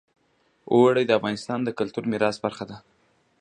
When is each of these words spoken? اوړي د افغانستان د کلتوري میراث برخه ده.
اوړي 0.73 1.03
د 1.05 1.11
افغانستان 1.19 1.59
د 1.63 1.69
کلتوري 1.79 2.07
میراث 2.13 2.37
برخه 2.45 2.63
ده. 2.69 2.77